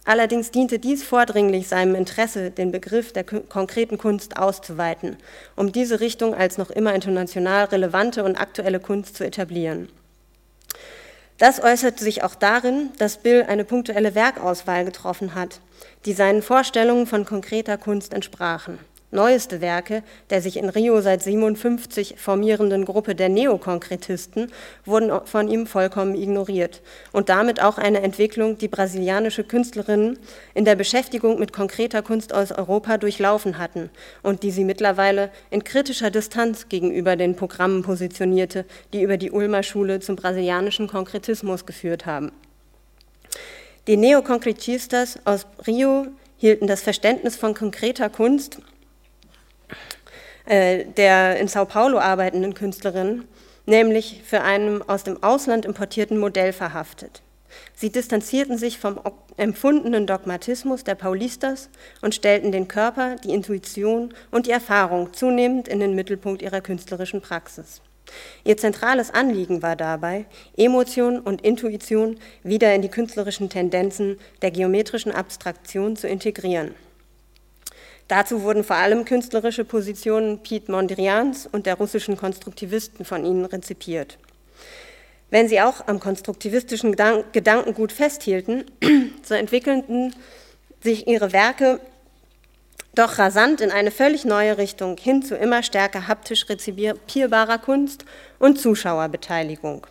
Allerdings 0.09 0.51
diente 0.51 0.79
dies 0.79 1.05
vordringlich 1.05 1.69
seinem 1.69 1.95
Interesse, 1.95 2.51
den 2.51 2.73
Begriff 2.73 3.13
der 3.13 3.25
konkreten 3.25 3.99
Kunst 3.99 4.39
auszuweiten, 4.39 5.19
um 5.55 5.71
diese 5.71 6.01
Richtung 6.01 6.35
als 6.35 6.57
noch 6.57 6.71
immer 6.71 6.95
international 6.95 7.67
relevante 7.67 8.25
und 8.25 8.41
aktuelle 8.41 8.81
Kunst 8.81 9.17
zu 9.19 9.27
etablieren. 9.27 9.91
Das 11.37 11.63
äußerte 11.63 12.03
sich 12.03 12.23
auch 12.23 12.35
darin, 12.35 12.89
dass 12.97 13.19
Bill 13.19 13.45
eine 13.47 13.67
punktuelle 13.67 14.15
Werkauswahl 14.15 14.87
getroffen 14.87 15.35
hat, 15.35 15.61
die 16.07 16.15
seinen 16.15 16.41
Vorstellungen 16.41 17.07
von 17.07 17.27
konkreter 17.27 17.77
Kunst 17.77 18.15
entsprachen 18.15 18.79
neueste 19.11 19.61
Werke 19.61 20.03
der 20.31 20.43
sich 20.43 20.57
in 20.57 20.69
Rio 20.69 21.01
seit 21.01 21.23
57 21.23 22.17
formierenden 22.19 22.85
Gruppe 22.85 23.15
der 23.15 23.29
Neokonkretisten 23.29 24.53
wurden 24.85 25.11
von 25.25 25.49
ihm 25.49 25.67
vollkommen 25.67 26.15
ignoriert 26.15 26.83
und 27.13 27.29
damit 27.29 27.63
auch 27.63 27.79
eine 27.79 28.03
Entwicklung, 28.03 28.59
die 28.59 28.69
brasilianische 28.69 29.45
Künstlerinnen 29.45 30.19
in 30.55 30.65
der 30.65 30.77
Beschäftigung 30.77 31.39
mit 31.39 31.53
konkreter 31.53 32.03
Kunst 32.03 32.35
aus 32.35 32.53
Europa 32.53 32.99
durchlaufen 32.99 33.59
hatten 33.59 33.91
und 34.23 34.43
die 34.43 34.51
sie 34.51 34.65
mittlerweile 34.65 35.31
in 35.51 35.65
kritischer 35.65 36.11
Distanz 36.11 36.69
gegenüber 36.69 37.17
den 37.17 37.37
Programmen 37.37 37.83
positionierte, 37.83 38.65
die 38.93 39.03
über 39.03 39.17
die 39.17 39.31
Ulmer 39.31 39.63
Schule 39.63 40.01
zum 40.01 40.17
brasilianischen 40.17 40.89
Konkretismus 40.89 41.65
geführt 41.65 42.07
haben. 42.07 42.33
Die 43.87 43.97
Neokonkretistas 43.97 45.21
aus 45.25 45.47
Rio 45.67 46.09
hielten 46.37 46.67
das 46.67 46.83
Verständnis 46.83 47.37
von 47.37 47.55
konkreter 47.55 48.11
Kunst 48.11 48.59
äh, 50.49 50.87
der 50.97 51.39
in 51.39 51.47
Sao 51.47 51.67
Paulo 51.67 51.99
arbeitenden 51.99 52.55
Künstlerin, 52.55 53.25
nämlich 53.67 54.23
für 54.25 54.41
einen 54.41 54.81
aus 54.89 55.05
dem 55.05 55.23
Ausland 55.23 55.67
importierten 55.67 56.19
Modell 56.19 56.55
verhaftet. 56.55 57.23
Sie 57.75 57.91
distanzierten 57.91 58.57
sich 58.57 58.79
vom 58.79 58.99
empfundenen 59.37 60.07
Dogmatismus 60.07 60.85
der 60.85 60.95
Paulistas 60.95 61.69
und 62.01 62.15
stellten 62.15 62.51
den 62.51 62.67
Körper, 62.67 63.17
die 63.17 63.33
Intuition 63.33 64.15
und 64.31 64.47
die 64.47 64.51
Erfahrung 64.51 65.13
zunehmend 65.13 65.69
in 65.69 65.81
den 65.81 65.95
Mittelpunkt 65.95 66.41
ihrer 66.41 66.63
künstlerischen 66.63 67.21
Praxis. 67.21 67.83
Ihr 68.43 68.57
zentrales 68.57 69.11
Anliegen 69.11 69.63
war 69.63 69.77
dabei, 69.77 70.25
Emotion 70.57 71.21
und 71.21 71.43
Intuition 71.43 72.19
wieder 72.43 72.75
in 72.75 72.81
die 72.81 72.89
künstlerischen 72.89 73.51
Tendenzen 73.51 74.19
der 74.41 74.51
geometrischen 74.51 75.13
Abstraktion 75.13 75.95
zu 75.95 76.09
integrieren. 76.09 76.75
Dazu 78.09 78.43
wurden 78.43 78.65
vor 78.65 78.77
allem 78.77 79.05
künstlerische 79.05 79.65
Positionen 79.65 80.39
Piet 80.39 80.71
Mondrians 80.71 81.47
und 81.51 81.67
der 81.67 81.75
russischen 81.75 82.17
Konstruktivisten 82.17 83.05
von 83.05 83.25
ihnen 83.25 83.45
rezipiert. 83.45 84.19
Wenn 85.31 85.47
sie 85.47 85.61
auch 85.61 85.87
am 85.87 86.01
konstruktivistischen 86.01 86.97
Gedankengut 87.33 87.93
festhielten, 87.93 88.65
so 89.23 89.35
entwickelten 89.35 90.15
sich 90.83 91.07
ihre 91.07 91.35
Werke 91.35 91.81
doch 92.95 93.19
rasant 93.19 93.61
in 93.61 93.71
eine 93.71 93.91
völlig 93.91 94.25
neue 94.25 94.57
Richtung 94.57 94.97
hin 94.97 95.23
zu 95.23 95.37
immer 95.37 95.63
stärker 95.63 96.09
haptisch 96.09 96.49
rezipierbarer 96.49 97.59
Kunst 97.59 98.07
und 98.39 98.59
Zuschauerbeteiligung. 98.59 99.87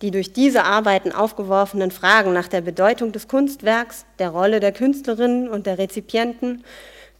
Die 0.00 0.10
durch 0.10 0.32
diese 0.32 0.64
Arbeiten 0.64 1.12
aufgeworfenen 1.12 1.90
Fragen 1.90 2.32
nach 2.32 2.48
der 2.48 2.62
Bedeutung 2.62 3.12
des 3.12 3.28
Kunstwerks, 3.28 4.06
der 4.18 4.30
Rolle 4.30 4.58
der 4.58 4.72
Künstlerinnen 4.72 5.48
und 5.48 5.66
der 5.66 5.78
Rezipienten 5.78 6.64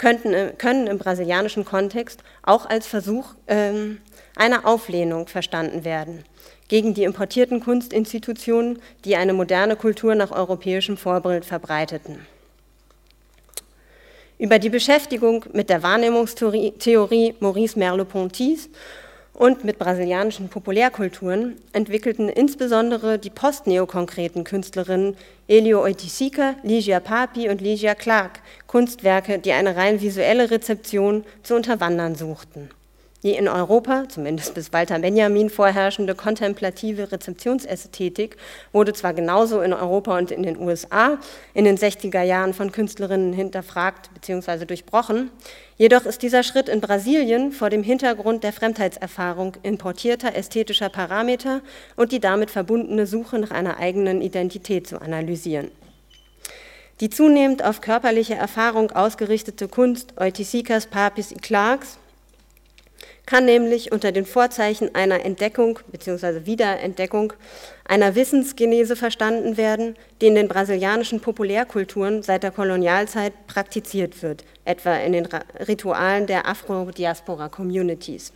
könnten, 0.02 0.35
äh, 0.35 0.52
können 0.59 0.88
im 0.88 0.99
brasilianischen 0.99 1.64
Kontext 1.64 2.25
auch 2.42 2.66
als 2.66 2.88
Versuch 2.88 3.35
ähm, 3.47 3.99
einer 4.35 4.66
Auflehnung 4.66 5.28
verstanden 5.28 5.85
werden 5.85 6.25
gegen 6.66 6.94
die 6.94 7.04
importierten 7.04 7.61
Kunstinstitutionen, 7.61 8.80
die 9.04 9.14
eine 9.14 9.32
moderne 9.32 9.76
Kultur 9.76 10.14
nach 10.14 10.32
europäischem 10.32 10.97
Vorbild 10.97 11.44
verbreiteten. 11.44 12.26
Über 14.38 14.59
die 14.59 14.71
Beschäftigung 14.71 15.44
mit 15.52 15.71
der 15.71 15.82
Wahrnehmungstheorie 15.82 17.35
Maurice 17.38 17.78
Merleau-Ponty's 17.78 18.71
und 19.34 19.64
mit 19.64 19.78
brasilianischen 19.78 20.48
Populärkulturen 20.48 21.56
entwickelten 21.72 22.28
insbesondere 22.28 23.18
die 23.18 23.30
postneokonkreten 23.30 24.44
Künstlerinnen 24.44 25.16
Elio 25.48 25.82
Oiticica, 25.82 26.54
Ligia 26.62 27.00
Papi 27.00 27.48
und 27.48 27.60
Ligia 27.60 27.94
Clark 27.94 28.40
Kunstwerke, 28.66 29.38
die 29.38 29.52
eine 29.52 29.76
rein 29.76 30.00
visuelle 30.00 30.50
Rezeption 30.50 31.24
zu 31.42 31.54
unterwandern 31.54 32.14
suchten. 32.14 32.70
Die 33.22 33.36
in 33.36 33.46
Europa, 33.46 34.08
zumindest 34.08 34.54
bis 34.54 34.72
Walter 34.72 34.98
Benjamin, 34.98 35.48
vorherrschende 35.48 36.16
kontemplative 36.16 37.12
Rezeptionsästhetik 37.12 38.36
wurde 38.72 38.92
zwar 38.94 39.14
genauso 39.14 39.60
in 39.60 39.72
Europa 39.72 40.18
und 40.18 40.32
in 40.32 40.42
den 40.42 40.58
USA 40.58 41.18
in 41.54 41.64
den 41.64 41.78
60er 41.78 42.22
Jahren 42.22 42.52
von 42.52 42.72
Künstlerinnen 42.72 43.32
hinterfragt 43.32 44.10
bzw. 44.14 44.64
durchbrochen, 44.64 45.30
jedoch 45.76 46.04
ist 46.04 46.22
dieser 46.22 46.42
Schritt 46.42 46.68
in 46.68 46.80
Brasilien 46.80 47.52
vor 47.52 47.70
dem 47.70 47.84
Hintergrund 47.84 48.42
der 48.42 48.52
Fremdheitserfahrung 48.52 49.56
importierter 49.62 50.34
ästhetischer 50.34 50.88
Parameter 50.88 51.60
und 51.94 52.10
die 52.10 52.20
damit 52.20 52.50
verbundene 52.50 53.06
Suche 53.06 53.38
nach 53.38 53.52
einer 53.52 53.78
eigenen 53.78 54.20
Identität 54.20 54.88
zu 54.88 55.00
analysieren. 55.00 55.70
Die 56.98 57.08
zunehmend 57.08 57.64
auf 57.64 57.80
körperliche 57.80 58.34
Erfahrung 58.34 58.90
ausgerichtete 58.90 59.68
Kunst 59.68 60.14
Eutychicas, 60.18 60.86
Papis 60.86 61.30
y 61.30 61.40
Clarks 61.40 61.98
kann 63.26 63.44
nämlich 63.44 63.92
unter 63.92 64.12
den 64.12 64.26
Vorzeichen 64.26 64.94
einer 64.94 65.24
Entdeckung 65.24 65.78
bzw. 65.90 66.44
Wiederentdeckung 66.44 67.32
einer 67.84 68.14
Wissensgenese 68.14 68.96
verstanden 68.96 69.56
werden, 69.56 69.96
die 70.20 70.26
in 70.26 70.34
den 70.34 70.48
brasilianischen 70.48 71.20
Populärkulturen 71.20 72.22
seit 72.22 72.42
der 72.42 72.50
Kolonialzeit 72.50 73.46
praktiziert 73.46 74.22
wird, 74.22 74.44
etwa 74.64 74.96
in 74.96 75.12
den 75.12 75.28
Ritualen 75.66 76.26
der 76.26 76.48
Afro-Diaspora-Communities. 76.48 78.32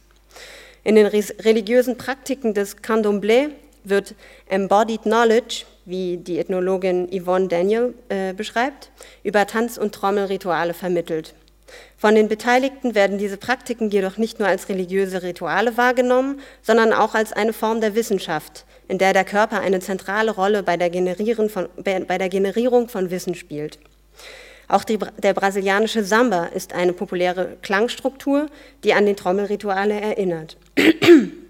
In 0.85 0.95
den 0.95 1.07
religiösen 1.07 1.99
Praktiken 1.99 2.55
des 2.55 2.79
Candomblé 2.79 3.51
wird 3.83 4.15
Embodied 4.49 5.03
Knowledge, 5.03 5.65
wie 5.85 6.17
die 6.17 6.39
Ethnologin 6.39 7.09
Yvonne 7.11 7.49
Daniel 7.49 7.95
äh, 8.09 8.33
beschreibt, 8.35 8.91
über 9.23 9.47
Tanz- 9.47 9.79
und 9.79 9.95
Trommelrituale 9.95 10.75
vermittelt. 10.75 11.35
Von 11.97 12.15
den 12.15 12.29
Beteiligten 12.29 12.95
werden 12.95 13.19
diese 13.19 13.37
Praktiken 13.37 13.91
jedoch 13.91 14.17
nicht 14.17 14.39
nur 14.39 14.49
als 14.49 14.69
religiöse 14.69 15.23
Rituale 15.23 15.77
wahrgenommen, 15.77 16.41
sondern 16.63 16.93
auch 16.93 17.15
als 17.15 17.33
eine 17.33 17.53
Form 17.53 17.81
der 17.81 17.95
Wissenschaft, 17.95 18.65
in 18.89 18.99
der 18.99 19.13
der 19.13 19.25
Körper 19.25 19.61
eine 19.61 19.81
zentrale 19.81 20.31
Rolle 20.31 20.63
bei 20.63 20.77
der, 20.77 20.91
von, 21.49 21.69
bei 21.77 22.19
der 22.19 22.29
Generierung 22.29 22.89
von 22.89 23.11
Wissen 23.11 23.35
spielt. 23.35 23.79
Auch 24.69 24.85
die, 24.85 24.99
der 25.23 25.35
brasilianische 25.35 26.05
Samba 26.05 26.47
ist 26.47 26.73
eine 26.73 26.93
populäre 26.93 27.57
Klangstruktur, 27.63 28.47
die 28.85 28.95
an 28.95 29.07
die 29.07 29.15
Trommelrituale 29.15 30.01
erinnert. 30.01 30.57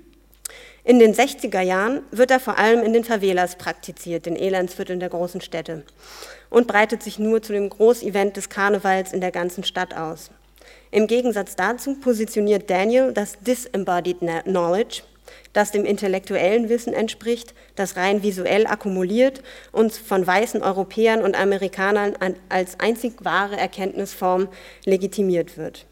In 0.87 1.01
den 1.01 1.15
60er 1.15 1.63
Jahren 1.63 2.03
wird 2.13 2.31
er 2.31 2.39
vor 2.39 2.59
allem 2.59 2.85
in 2.85 2.93
den 2.93 3.03
Favelas 3.03 3.57
praktiziert, 3.57 4.25
den 4.25 4.37
Elendsvierteln 4.37 5.01
der 5.01 5.09
großen 5.09 5.41
Städte 5.41 5.83
und 6.49 6.69
breitet 6.69 7.03
sich 7.03 7.19
nur 7.19 7.43
zu 7.43 7.53
dem 7.53 7.69
Großevent 7.69 8.37
des 8.37 8.51
Karnevals 8.51 9.13
in 9.13 9.21
der 9.21 9.33
ganzen 9.33 9.65
Stadt 9.65 9.97
aus. 9.97 10.31
Im 10.93 11.09
Gegensatz 11.09 11.57
dazu 11.57 11.97
positioniert 11.97 12.71
Daniel 12.71 13.13
das 13.13 13.37
Disembodied 13.41 14.19
Knowledge, 14.45 15.03
das 15.53 15.73
dem 15.73 15.85
intellektuellen 15.85 16.69
Wissen 16.69 16.93
entspricht, 16.93 17.53
das 17.75 17.97
rein 17.97 18.23
visuell 18.23 18.69
akkumuliert 18.69 19.43
und 19.73 19.93
von 19.93 20.25
weißen 20.25 20.63
Europäern 20.63 21.21
und 21.21 21.37
Amerikanern 21.37 22.15
als 22.49 22.79
einzig 22.79 23.25
wahre 23.25 23.57
Erkenntnisform 23.57 24.47
legitimiert 24.85 25.59
wird. 25.59 25.85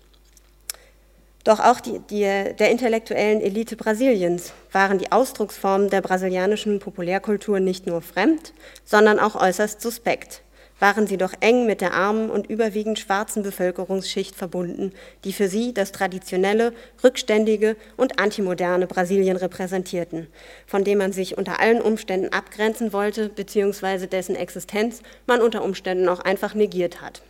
Doch 1.44 1.60
auch 1.60 1.80
die, 1.80 1.98
die, 2.10 2.22
der 2.22 2.70
intellektuellen 2.70 3.40
Elite 3.40 3.76
Brasiliens 3.76 4.52
waren 4.72 4.98
die 4.98 5.12
Ausdrucksformen 5.12 5.90
der 5.90 6.00
brasilianischen 6.00 6.78
Populärkultur 6.78 7.60
nicht 7.60 7.86
nur 7.86 8.00
fremd, 8.00 8.54
sondern 8.84 9.18
auch 9.20 9.34
äußerst 9.36 9.80
suspekt 9.80 10.42
waren 10.80 11.06
sie 11.06 11.16
doch 11.16 11.32
eng 11.40 11.66
mit 11.66 11.80
der 11.80 11.94
armen 11.94 12.30
und 12.30 12.48
überwiegend 12.48 12.98
schwarzen 12.98 13.42
Bevölkerungsschicht 13.42 14.34
verbunden, 14.34 14.92
die 15.24 15.32
für 15.32 15.48
sie 15.48 15.72
das 15.72 15.92
traditionelle, 15.92 16.72
rückständige 17.02 17.76
und 17.96 18.18
antimoderne 18.20 18.86
Brasilien 18.86 19.36
repräsentierten, 19.36 20.26
von 20.66 20.84
dem 20.84 20.98
man 20.98 21.12
sich 21.12 21.38
unter 21.38 21.60
allen 21.60 21.80
Umständen 21.80 22.32
abgrenzen 22.32 22.92
wollte, 22.92 23.28
beziehungsweise 23.28 24.08
dessen 24.08 24.36
Existenz 24.36 25.00
man 25.26 25.40
unter 25.40 25.62
Umständen 25.62 26.08
auch 26.08 26.20
einfach 26.20 26.54
negiert 26.54 27.00
hat. 27.00 27.22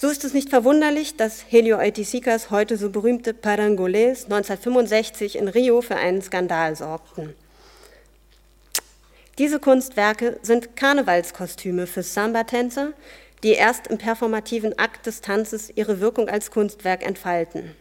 So 0.00 0.06
ist 0.08 0.22
es 0.24 0.32
nicht 0.32 0.48
verwunderlich, 0.48 1.16
dass 1.16 1.44
Helio 1.48 1.76
Aitisicas 1.76 2.52
heute 2.52 2.76
so 2.76 2.88
berühmte 2.88 3.32
Parangolés 3.32 4.26
1965 4.26 5.34
in 5.34 5.48
Rio 5.48 5.82
für 5.82 5.96
einen 5.96 6.22
Skandal 6.22 6.76
sorgten. 6.76 7.34
Diese 9.38 9.58
Kunstwerke 9.58 10.38
sind 10.40 10.76
Karnevalskostüme 10.76 11.88
für 11.88 12.04
Samba-Tänzer, 12.04 12.92
die 13.42 13.54
erst 13.54 13.88
im 13.88 13.98
performativen 13.98 14.78
Akt 14.78 15.04
des 15.06 15.20
Tanzes 15.20 15.72
ihre 15.74 15.98
Wirkung 15.98 16.28
als 16.28 16.52
Kunstwerk 16.52 17.04
entfalten. 17.04 17.74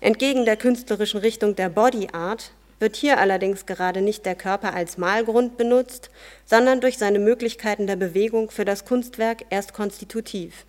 Entgegen 0.00 0.44
der 0.44 0.56
künstlerischen 0.56 1.20
Richtung 1.20 1.54
der 1.54 1.68
Body 1.68 2.08
Art 2.10 2.50
wird 2.80 2.96
hier 2.96 3.20
allerdings 3.20 3.64
gerade 3.64 4.00
nicht 4.00 4.26
der 4.26 4.34
Körper 4.34 4.74
als 4.74 4.98
Malgrund 4.98 5.56
benutzt, 5.56 6.10
sondern 6.46 6.80
durch 6.80 6.98
seine 6.98 7.20
Möglichkeiten 7.20 7.86
der 7.86 7.94
Bewegung 7.96 8.50
für 8.50 8.64
das 8.64 8.84
Kunstwerk 8.84 9.44
erst 9.50 9.72
konstitutiv. 9.72 10.64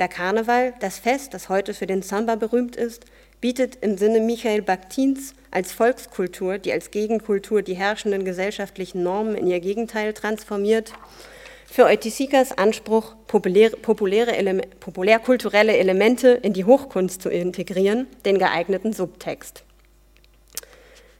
Der 0.00 0.08
Karneval, 0.08 0.72
das 0.80 0.98
Fest, 0.98 1.34
das 1.34 1.50
heute 1.50 1.74
für 1.74 1.86
den 1.86 2.00
Samba 2.00 2.36
berühmt 2.36 2.74
ist, 2.74 3.04
bietet 3.42 3.76
im 3.82 3.98
Sinne 3.98 4.20
Michael 4.20 4.62
Bakhtins 4.62 5.34
als 5.50 5.72
Volkskultur, 5.72 6.56
die 6.56 6.72
als 6.72 6.90
Gegenkultur 6.90 7.60
die 7.60 7.74
herrschenden 7.74 8.24
gesellschaftlichen 8.24 9.02
Normen 9.02 9.34
in 9.34 9.46
ihr 9.46 9.60
Gegenteil 9.60 10.14
transformiert, 10.14 10.94
für 11.70 11.84
Eutisikas 11.84 12.56
Anspruch, 12.56 13.14
populäre, 13.26 13.76
populäre 13.76 14.34
Ele 14.34 14.62
populärkulturelle 14.80 15.76
Elemente 15.76 16.30
in 16.30 16.54
die 16.54 16.64
Hochkunst 16.64 17.20
zu 17.20 17.28
integrieren, 17.28 18.06
den 18.24 18.38
geeigneten 18.38 18.94
Subtext. 18.94 19.64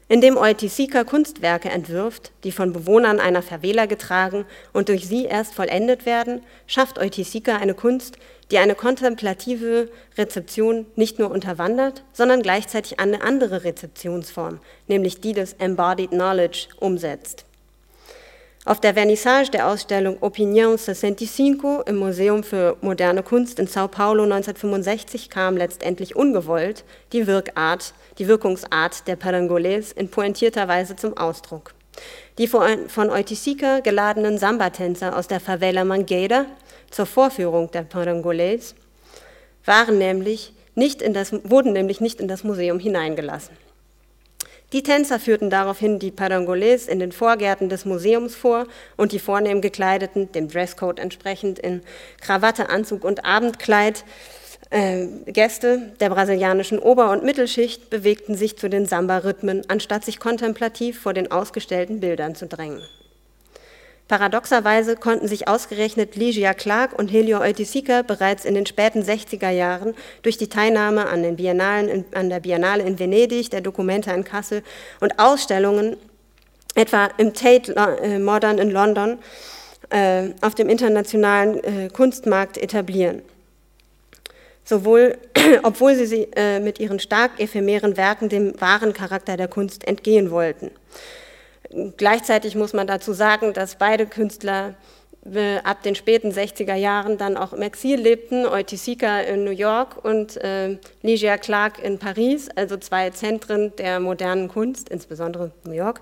Indem 0.09 0.37
Eutisika 0.39 1.05
Kunstwerke 1.05 1.69
entwirft, 1.69 2.33
die 2.43 2.51
von 2.51 2.73
Bewohnern 2.73 3.21
einer 3.21 3.43
Favela 3.43 3.87
getragen 3.87 4.45
und 4.73 4.89
durch 4.89 5.07
sie 5.07 5.27
erst 5.27 5.55
vollendet 5.55 6.05
werden, 6.05 6.41
schafft 6.67 6.99
Eutisika 6.99 7.59
eine 7.59 7.75
Kunst, 7.75 8.17
die 8.51 8.59
eine 8.59 8.75
kontemplative 8.75 9.89
Rezeption 10.19 10.87
nicht 10.97 11.19
nur 11.19 11.31
unterwandert, 11.31 12.03
sondern 12.13 12.43
gleichzeitig 12.43 12.99
eine 12.99 13.23
andere 13.23 13.65
Rezeptionsform, 13.65 14.59
nämlich 14.89 15.21
die 15.21 15.33
des 15.33 15.55
Embodied 15.55 16.11
Knowledge, 16.11 16.69
umsetzt. 16.79 17.45
Auf 18.67 18.79
der 18.79 18.93
Vernissage 18.93 19.51
der 19.51 19.69
Ausstellung 19.69 20.19
Opinion 20.21 20.77
65 20.77 21.87
im 21.87 21.97
Museum 21.97 22.45
für 22.45 22.77
moderne 22.83 23.23
Kunst 23.23 23.59
in 23.59 23.67
Sao 23.67 23.89
Paulo 23.89 24.25
1965 24.25 25.31
kam 25.31 25.57
letztendlich 25.57 26.15
ungewollt 26.15 26.85
die 27.13 27.27
Wirkart, 27.27 27.95
die 28.19 28.29
Wirkungsart 28.29 29.09
der 29.09 29.19
Parangolés 29.19 29.97
in 29.97 30.11
pointierter 30.11 30.69
Weise 30.69 30.95
zum 30.95 31.17
Ausdruck. 31.17 31.73
Die 32.37 32.49
von 32.49 33.11
Eutisika 33.11 33.81
geladenen 33.81 34.37
Samba-Tänzer 34.37 35.17
aus 35.17 35.27
der 35.27 35.41
Favela 35.41 35.85
Mangueira 35.85 36.45
zur 36.91 37.07
Vorführung 37.07 37.71
der 37.71 37.89
Parangolés 37.89 38.75
waren 39.65 39.99
nämlich 39.99 40.53
nicht 40.75 41.03
in 41.03 41.15
das, 41.15 41.33
wurden 41.45 41.73
nämlich 41.73 42.01
nicht 42.01 42.21
in 42.21 42.29
das 42.29 42.45
Museum 42.45 42.79
hineingelassen. 42.79 43.57
Die 44.73 44.85
Tänzer 44.85 45.19
führten 45.19 45.51
daraufhin 45.51 45.99
die 45.99 46.13
Parangolés 46.13 46.89
in 46.89 47.01
den 47.01 47.11
Vorgärten 47.11 47.69
des 47.69 47.85
Museums 47.85 48.37
vor 48.37 48.67
und 48.97 49.11
die 49.11 49.19
vornehm 49.19 49.61
gekleideten, 49.61 50.31
dem 50.31 50.49
Dresscode 50.49 51.01
entsprechend 51.01 51.59
in 51.59 51.83
Krawatte, 52.21 52.69
Anzug 52.71 53.03
und 53.03 53.25
Abendkleid, 53.25 54.05
äh, 54.71 55.07
Gäste 55.27 55.93
der 55.99 56.11
brasilianischen 56.11 56.79
Ober- 56.79 57.11
und 57.11 57.25
Mittelschicht 57.25 57.91
bewegten 57.91 58.37
sich 58.37 58.57
zu 58.57 58.71
den 58.71 58.87
Samba-Rhythmen, 58.87 59.63
anstatt 59.67 60.05
sich 60.05 60.21
kontemplativ 60.21 61.01
vor 61.01 61.15
den 61.15 61.33
ausgestellten 61.33 61.99
Bildern 61.99 62.37
zu 62.37 62.47
drängen. 62.47 62.81
Paradoxerweise 64.11 64.97
konnten 64.97 65.29
sich 65.29 65.47
ausgerechnet 65.47 66.17
Ligia 66.17 66.53
Clark 66.53 66.99
und 66.99 67.13
Helio 67.13 67.39
Eutisika 67.39 68.03
bereits 68.03 68.45
in 68.45 68.55
den 68.55 68.67
späten 68.67 69.03
60er 69.05 69.51
Jahren 69.51 69.95
durch 70.23 70.37
die 70.37 70.49
Teilnahme 70.49 71.07
an, 71.07 71.23
den 71.23 71.37
Biennalen 71.37 72.05
an 72.13 72.29
der 72.29 72.41
Biennale 72.41 72.83
in 72.83 72.99
Venedig, 72.99 73.51
der 73.51 73.61
Dokumente 73.61 74.11
in 74.11 74.25
Kassel 74.25 74.65
und 74.99 75.21
Ausstellungen, 75.21 75.97
etwa 76.75 77.09
im 77.19 77.35
Tate 77.35 77.77
äh, 77.77 78.19
Modern 78.19 78.59
in 78.59 78.73
London, 78.73 79.21
äh, 79.91 80.31
auf 80.41 80.57
dem 80.57 80.69
internationalen 80.69 81.63
äh, 81.63 81.89
Kunstmarkt 81.89 82.59
etablieren. 82.59 83.23
Sowohl, 84.65 85.19
obwohl 85.63 85.95
sie 85.95 86.27
mit 86.61 86.81
ihren 86.81 86.99
stark 86.99 87.39
ephemeren 87.39 87.97
Werken 87.97 88.29
dem 88.29 88.61
wahren 88.61 88.93
Charakter 88.93 89.37
der 89.37 89.47
Kunst 89.47 89.87
entgehen 89.87 90.33
wollten. 90.33 90.73
Gleichzeitig 91.97 92.57
muss 92.57 92.73
man 92.73 92.87
dazu 92.87 93.13
sagen, 93.13 93.53
dass 93.53 93.77
beide 93.77 94.07
Künstler 94.07 94.75
äh, 95.25 95.59
ab 95.59 95.83
den 95.83 95.95
späten 95.95 96.33
60er 96.33 96.75
Jahren 96.75 97.17
dann 97.17 97.37
auch 97.37 97.53
im 97.53 97.63
Exil 97.63 98.01
lebten, 98.01 98.45
Eutisika 98.45 99.21
in 99.21 99.45
New 99.45 99.53
York 99.53 100.05
und 100.05 100.37
äh, 100.39 100.79
Ligia 101.03 101.39
Clark 101.39 101.79
in 101.79 101.99
Paris, 101.99 102.49
also 102.57 102.77
zwei 102.77 103.11
Zentren 103.11 103.75
der 103.77 104.01
modernen 104.01 104.49
Kunst, 104.49 104.89
insbesondere 104.89 105.53
New 105.65 105.75
York, 105.75 106.01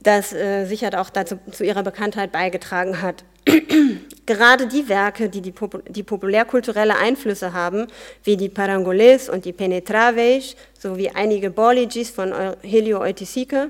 das 0.00 0.32
äh, 0.32 0.66
sicher 0.66 0.90
auch 1.00 1.10
dazu 1.10 1.38
zu 1.50 1.64
ihrer 1.64 1.82
Bekanntheit 1.82 2.30
beigetragen 2.30 3.02
hat. 3.02 3.24
Gerade 4.26 4.68
die 4.68 4.88
Werke, 4.88 5.28
die, 5.28 5.40
die, 5.40 5.54
die 5.88 6.02
populärkulturelle 6.04 6.96
Einflüsse 6.96 7.52
haben, 7.52 7.88
wie 8.22 8.36
die 8.36 8.48
Parangolés 8.48 9.28
und 9.28 9.44
die 9.44 9.52
Penetraveis 9.52 10.54
sowie 10.78 11.10
einige 11.12 11.50
Boligis 11.50 12.10
von 12.10 12.32
Helio 12.62 13.00
Eutisika 13.00 13.68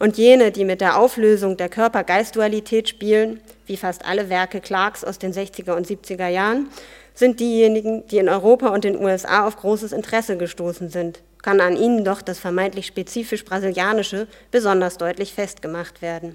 und 0.00 0.16
jene, 0.16 0.50
die 0.50 0.64
mit 0.64 0.80
der 0.80 0.96
Auflösung 0.96 1.58
der 1.58 1.68
Körper-Geist-Dualität 1.68 2.88
spielen, 2.88 3.38
wie 3.66 3.76
fast 3.76 4.04
alle 4.04 4.30
Werke 4.30 4.60
Clarks 4.60 5.04
aus 5.04 5.18
den 5.18 5.32
60er 5.32 5.76
und 5.76 5.86
70er 5.86 6.26
Jahren, 6.26 6.68
sind 7.14 7.38
diejenigen, 7.38 8.06
die 8.08 8.16
in 8.16 8.30
Europa 8.30 8.68
und 8.68 8.84
den 8.84 8.98
USA 8.98 9.46
auf 9.46 9.58
großes 9.58 9.92
Interesse 9.92 10.38
gestoßen 10.38 10.88
sind, 10.88 11.20
kann 11.42 11.60
an 11.60 11.76
ihnen 11.76 12.02
doch 12.02 12.22
das 12.22 12.38
vermeintlich 12.38 12.86
spezifisch 12.86 13.44
Brasilianische 13.44 14.26
besonders 14.50 14.96
deutlich 14.96 15.34
festgemacht 15.34 16.00
werden. 16.00 16.34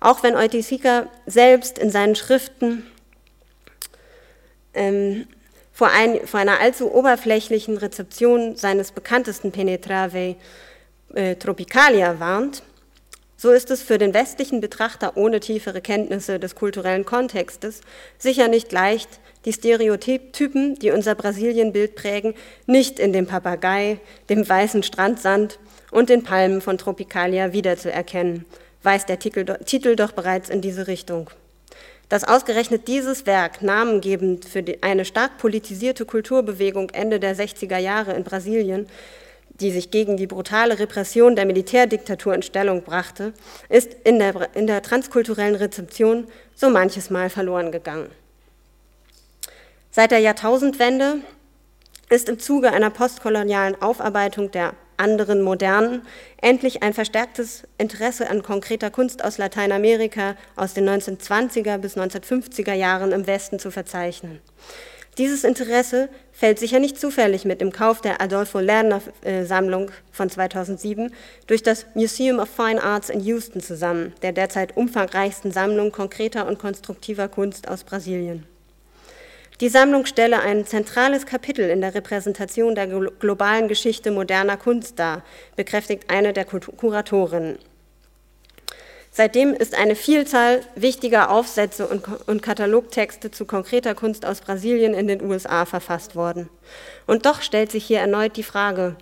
Auch 0.00 0.24
wenn 0.24 0.34
Eutisika 0.34 1.06
selbst 1.26 1.78
in 1.78 1.90
seinen 1.90 2.16
Schriften 2.16 2.84
ähm, 4.74 5.28
vor, 5.72 5.90
ein, 5.90 6.26
vor, 6.26 6.40
einer 6.40 6.60
allzu 6.60 6.92
oberflächlichen 6.92 7.76
Rezeption 7.76 8.56
seines 8.56 8.90
bekanntesten 8.90 9.52
Penetrave 9.52 10.34
äh, 11.14 11.36
Tropicalia 11.36 12.18
warnt, 12.18 12.64
so 13.46 13.52
ist 13.52 13.70
es 13.70 13.80
für 13.80 13.96
den 13.96 14.12
westlichen 14.12 14.60
Betrachter 14.60 15.16
ohne 15.16 15.38
tiefere 15.38 15.80
Kenntnisse 15.80 16.40
des 16.40 16.56
kulturellen 16.56 17.04
Kontextes 17.04 17.80
sicher 18.18 18.48
nicht 18.48 18.72
leicht, 18.72 19.08
die 19.44 19.52
Stereotypen, 19.52 20.74
die 20.74 20.90
unser 20.90 21.14
Brasilienbild 21.14 21.94
prägen, 21.94 22.34
nicht 22.66 22.98
in 22.98 23.12
dem 23.12 23.28
Papagei, 23.28 24.00
dem 24.28 24.48
weißen 24.48 24.82
Strandsand 24.82 25.60
und 25.92 26.08
den 26.08 26.24
Palmen 26.24 26.60
von 26.60 26.76
Tropicalia 26.76 27.52
wiederzuerkennen, 27.52 28.46
weist 28.82 29.08
der 29.08 29.20
Titel 29.20 29.94
doch 29.94 30.10
bereits 30.10 30.50
in 30.50 30.60
diese 30.60 30.88
Richtung. 30.88 31.30
Dass 32.08 32.24
ausgerechnet 32.24 32.88
dieses 32.88 33.26
Werk 33.26 33.62
namengebend 33.62 34.44
für 34.44 34.64
eine 34.80 35.04
stark 35.04 35.38
politisierte 35.38 36.04
Kulturbewegung 36.04 36.90
Ende 36.90 37.20
der 37.20 37.36
60er 37.36 37.78
Jahre 37.78 38.14
in 38.14 38.24
Brasilien 38.24 38.88
die 39.60 39.70
sich 39.70 39.90
gegen 39.90 40.16
die 40.16 40.26
brutale 40.26 40.78
Repression 40.78 41.36
der 41.36 41.46
Militärdiktatur 41.46 42.34
in 42.34 42.42
Stellung 42.42 42.82
brachte, 42.82 43.32
ist 43.68 43.94
in 44.04 44.18
der, 44.18 44.54
in 44.54 44.66
der 44.66 44.82
transkulturellen 44.82 45.54
Rezeption 45.54 46.26
so 46.54 46.70
manches 46.70 47.10
Mal 47.10 47.30
verloren 47.30 47.72
gegangen. 47.72 48.10
Seit 49.90 50.10
der 50.10 50.18
Jahrtausendwende 50.18 51.22
ist 52.10 52.28
im 52.28 52.38
Zuge 52.38 52.72
einer 52.72 52.90
postkolonialen 52.90 53.80
Aufarbeitung 53.80 54.50
der 54.50 54.74
anderen 54.98 55.42
Modernen 55.42 56.02
endlich 56.40 56.82
ein 56.82 56.94
verstärktes 56.94 57.64
Interesse 57.78 58.28
an 58.30 58.42
konkreter 58.42 58.90
Kunst 58.90 59.24
aus 59.24 59.38
Lateinamerika 59.38 60.36
aus 60.54 60.74
den 60.74 60.88
1920er 60.88 61.78
bis 61.78 61.96
1950er 61.96 62.72
Jahren 62.72 63.12
im 63.12 63.26
Westen 63.26 63.58
zu 63.58 63.70
verzeichnen. 63.70 64.40
Dieses 65.18 65.44
Interesse 65.44 66.10
fällt 66.30 66.58
sicher 66.58 66.78
nicht 66.78 67.00
zufällig 67.00 67.46
mit 67.46 67.62
dem 67.62 67.72
Kauf 67.72 68.02
der 68.02 68.20
Adolfo 68.20 68.58
Lerner 68.60 69.00
Sammlung 69.44 69.90
von 70.12 70.28
2007 70.28 71.10
durch 71.46 71.62
das 71.62 71.86
Museum 71.94 72.38
of 72.38 72.50
Fine 72.50 72.82
Arts 72.82 73.08
in 73.08 73.20
Houston 73.20 73.60
zusammen, 73.60 74.12
der 74.20 74.32
derzeit 74.32 74.76
umfangreichsten 74.76 75.52
Sammlung 75.52 75.90
konkreter 75.90 76.46
und 76.46 76.58
konstruktiver 76.58 77.28
Kunst 77.28 77.66
aus 77.66 77.82
Brasilien. 77.82 78.44
Die 79.62 79.70
Sammlung 79.70 80.04
stelle 80.04 80.40
ein 80.40 80.66
zentrales 80.66 81.24
Kapitel 81.24 81.70
in 81.70 81.80
der 81.80 81.94
Repräsentation 81.94 82.74
der 82.74 82.86
globalen 82.86 83.68
Geschichte 83.68 84.10
moderner 84.10 84.58
Kunst 84.58 84.98
dar, 84.98 85.24
bekräftigt 85.56 86.10
eine 86.10 86.34
der 86.34 86.44
Kuratorinnen. 86.44 87.58
Seitdem 89.16 89.54
ist 89.54 89.74
eine 89.74 89.96
Vielzahl 89.96 90.60
wichtiger 90.74 91.30
Aufsätze 91.30 91.86
und, 91.86 92.04
und, 92.26 92.42
Katalogtexte 92.42 93.30
zu 93.30 93.46
konkreter 93.46 93.94
Kunst 93.94 94.26
aus 94.26 94.42
Brasilien 94.42 94.92
in 94.92 95.06
den 95.08 95.24
USA 95.24 95.64
verfasst 95.64 96.16
worden. 96.16 96.50
Und 97.06 97.24
doch 97.24 97.40
stellt 97.40 97.72
sich 97.72 97.86
hier 97.86 98.00
erneut 98.00 98.36
die 98.36 98.42
Frage, 98.42 98.94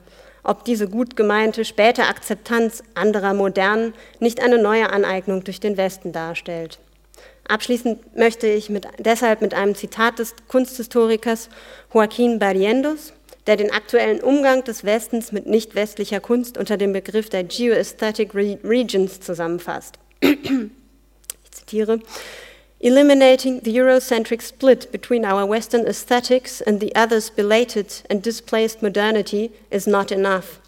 ob 0.44 0.64
diese 0.64 0.86
gut 0.86 1.16
gemeinte 1.16 1.64
späte 1.64 2.04
Akzeptanz 2.04 2.84
anderer 2.94 3.34
Modernen 3.34 3.92
nicht 4.20 4.40
eine 4.40 4.62
neue 4.62 4.88
Aneignung 4.90 5.42
durch 5.42 5.58
den 5.58 5.76
Westen 5.76 6.12
darstellt. 6.12 6.78
Abschließend 7.48 8.16
möchte 8.16 8.46
ich 8.46 8.70
mit, 8.70 8.86
deshalb 9.00 9.40
mit 9.40 9.52
einem 9.52 9.74
Zitat 9.74 10.20
des 10.20 10.36
Kunsthistorikers 10.46 11.48
Joaquín 11.92 12.38
Barrientos, 12.38 13.14
der 13.48 13.56
den 13.56 13.72
aktuellen 13.72 14.20
Umgang 14.20 14.62
des 14.62 14.84
Westens 14.84 15.32
mit 15.32 15.46
nicht 15.46 15.74
westlicher 15.74 16.20
Kunst 16.20 16.56
unter 16.56 16.76
dem 16.76 16.92
Begriff 16.92 17.30
der 17.30 17.42
Geoaesthetic 17.42 18.32
Regions 18.32 19.18
zusammenfasst. 19.20 19.98
ich 20.20 21.50
zitiere, 21.52 22.00
Eliminating 22.84 23.60
the 23.60 23.74
Eurocentric 23.74 24.42
split 24.42 24.92
between 24.92 25.24
our 25.24 25.46
Western 25.46 25.86
aesthetics 25.86 26.60
and 26.60 26.80
the 26.80 26.94
other's 26.94 27.30
belated 27.30 28.02
and 28.10 28.22
displaced 28.22 28.82
modernity 28.82 29.50
is 29.70 29.86
not 29.86 30.12
enough. 30.12 30.60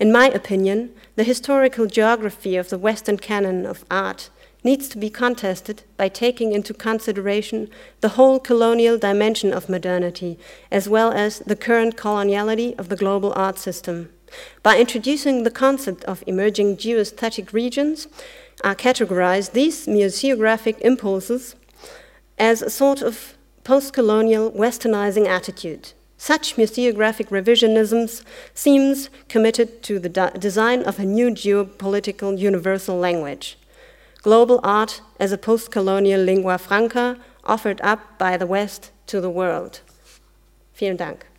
In 0.00 0.10
my 0.10 0.28
opinion, 0.28 0.94
the 1.16 1.24
historical 1.24 1.84
geography 1.84 2.56
of 2.56 2.70
the 2.70 2.78
Western 2.78 3.18
canon 3.18 3.66
of 3.66 3.84
art 3.90 4.30
needs 4.64 4.88
to 4.88 4.96
be 4.96 5.10
contested 5.10 5.82
by 5.98 6.08
taking 6.08 6.52
into 6.52 6.72
consideration 6.72 7.68
the 8.00 8.16
whole 8.16 8.40
colonial 8.40 8.96
dimension 8.96 9.52
of 9.52 9.68
modernity, 9.68 10.38
as 10.70 10.88
well 10.88 11.12
as 11.12 11.40
the 11.40 11.56
current 11.56 11.96
coloniality 11.96 12.74
of 12.78 12.88
the 12.88 12.96
global 12.96 13.34
art 13.36 13.58
system. 13.58 14.08
By 14.62 14.78
introducing 14.78 15.42
the 15.42 15.50
concept 15.50 16.04
of 16.04 16.24
emerging 16.26 16.78
geoaesthetic 16.78 17.52
regions, 17.52 18.08
are 18.64 18.74
categorized 18.74 19.52
these 19.52 19.86
museographic 19.86 20.78
impulses 20.80 21.56
as 22.38 22.62
a 22.62 22.70
sort 22.70 23.02
of 23.02 23.34
post 23.64 23.92
colonial 23.92 24.50
westernizing 24.52 25.26
attitude. 25.26 25.92
Such 26.16 26.56
museographic 26.56 27.28
revisionism 27.30 28.22
seems 28.54 29.10
committed 29.28 29.82
to 29.82 29.98
the 29.98 30.08
de- 30.08 30.38
design 30.38 30.82
of 30.84 30.98
a 30.98 31.04
new 31.04 31.30
geopolitical 31.30 32.38
universal 32.38 32.96
language. 32.96 33.58
Global 34.22 34.60
art 34.62 35.00
as 35.18 35.32
a 35.32 35.38
post 35.38 35.72
colonial 35.72 36.20
lingua 36.20 36.58
franca 36.58 37.18
offered 37.44 37.80
up 37.80 38.18
by 38.18 38.36
the 38.36 38.46
West 38.46 38.92
to 39.08 39.20
the 39.20 39.30
world. 39.30 39.80
Vielen 40.74 40.96
Dank. 40.96 41.31